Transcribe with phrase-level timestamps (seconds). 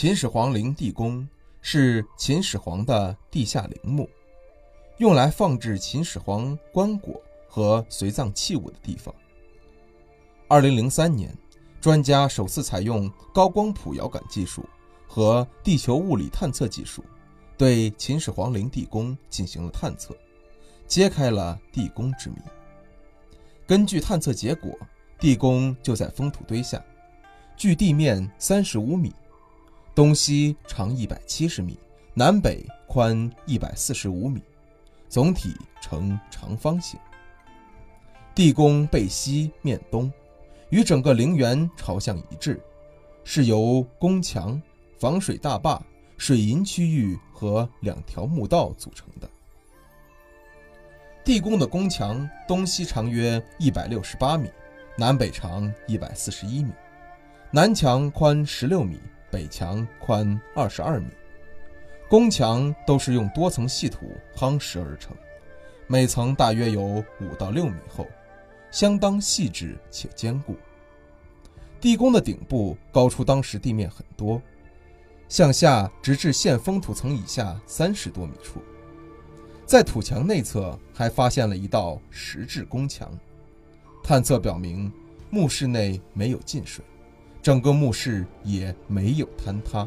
[0.00, 1.28] 秦始皇陵地宫
[1.60, 4.08] 是秦始皇的地下陵墓，
[4.98, 9.12] 用来放置秦始皇棺椁和随葬器物的地方。
[10.46, 11.36] 二零零三年，
[11.80, 14.64] 专家首次采用高光谱遥感技术
[15.08, 17.02] 和地球物理探测技术，
[17.56, 20.16] 对秦始皇陵地宫进行了探测，
[20.86, 22.36] 揭开了地宫之谜。
[23.66, 24.70] 根据探测结果，
[25.18, 26.80] 地宫就在封土堆下，
[27.56, 29.12] 距地面三十五米。
[29.98, 31.76] 东西长一百七十米，
[32.14, 34.40] 南北宽一百四十五米，
[35.08, 36.96] 总体呈长方形。
[38.32, 40.08] 地宫背西面东，
[40.70, 42.60] 与整个陵园朝向一致，
[43.24, 44.62] 是由宫墙、
[45.00, 45.84] 防水大坝、
[46.16, 49.28] 水银区域和两条墓道组成的。
[51.24, 54.48] 地宫的宫墙东西长约一百六十八米，
[54.96, 56.70] 南北长一百四十一米，
[57.50, 59.00] 南墙宽十六米。
[59.30, 61.06] 北墙宽二十二米，
[62.08, 65.14] 宫墙都是用多层细土夯实而成，
[65.86, 66.82] 每层大约有
[67.20, 68.06] 五到六米厚，
[68.70, 70.56] 相当细致且坚固。
[71.80, 74.40] 地宫的顶部高出当时地面很多，
[75.28, 78.60] 向下直至现封土层以下三十多米处，
[79.66, 83.10] 在土墙内侧还发现了一道石质宫墙，
[84.02, 84.90] 探测表明
[85.30, 86.82] 墓室内没有进水。
[87.42, 89.86] 整个墓室也没有坍塌，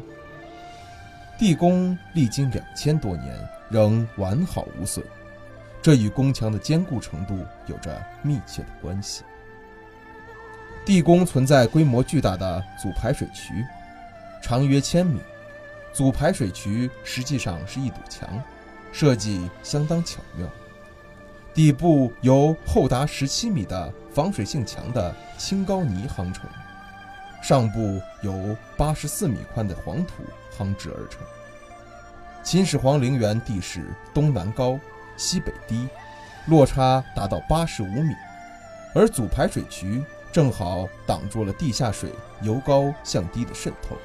[1.38, 5.04] 地宫历经两千多年仍完好无损，
[5.80, 9.22] 这与宫墙的坚固程度有着密切的关系。
[10.84, 13.64] 地宫存在规模巨大的组排水渠，
[14.42, 15.20] 长约千米，
[15.92, 18.42] 组排水渠实际上是一堵墙，
[18.90, 20.48] 设计相当巧妙。
[21.54, 26.48] 底部由厚达十七米的防水性强的青高泥夯成。
[27.42, 30.22] 上部由八十四米宽的黄土
[30.56, 31.20] 夯制而成。
[32.44, 34.78] 秦始皇陵园地势东南高，
[35.16, 35.88] 西北低，
[36.46, 38.14] 落差达到八十五米，
[38.94, 42.10] 而主排水渠正好挡住了地下水
[42.42, 43.96] 由高向低的渗透，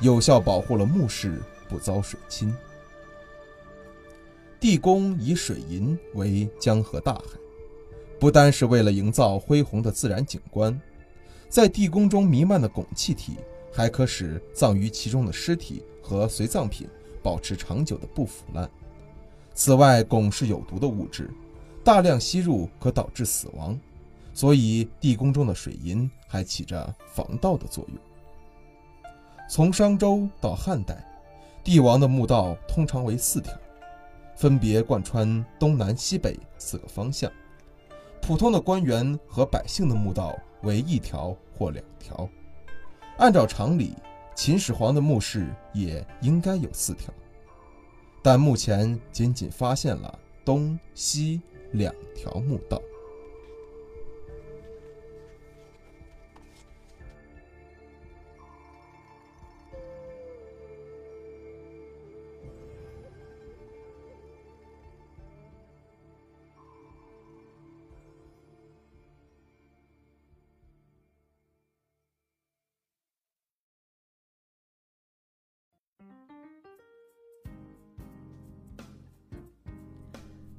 [0.00, 2.54] 有效保护了墓室不遭水侵。
[4.58, 7.22] 地宫以水银为江河大海，
[8.18, 10.80] 不单是为了营造恢宏的自然景观。
[11.52, 13.36] 在地宫中弥漫的汞气体，
[13.70, 16.88] 还可使葬于其中的尸体和随葬品
[17.22, 18.66] 保持长久的不腐烂。
[19.52, 21.30] 此外，汞是有毒的物质，
[21.84, 23.78] 大量吸入可导致死亡，
[24.32, 27.98] 所以地宫中的水银还起着防盗的作用。
[29.46, 31.04] 从商周到汉代，
[31.62, 33.52] 帝王的墓道通常为四条，
[34.34, 37.30] 分别贯穿东南西北四个方向；
[38.22, 40.34] 普通的官员和百姓的墓道。
[40.62, 42.28] 为一条或两条，
[43.18, 43.94] 按照常理，
[44.34, 47.12] 秦始皇的墓室也应该有四条，
[48.22, 51.40] 但目前仅仅发现了东西
[51.72, 52.80] 两条墓道。